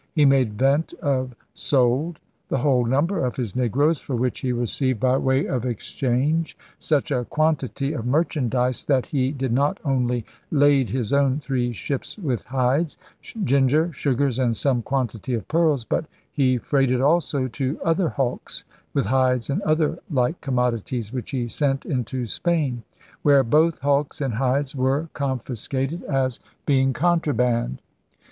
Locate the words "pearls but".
15.47-16.05